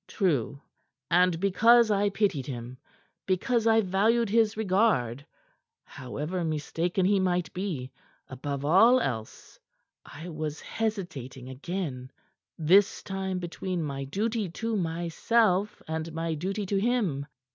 [0.07, 0.59] "True.
[1.11, 2.79] And because I pitied him,
[3.27, 5.23] because I valued his regard
[5.83, 7.91] however mistaken he might be
[8.27, 9.59] above all else,
[10.03, 12.09] I was hesitating again
[12.57, 17.27] this time between my duty to myself and my duty to him.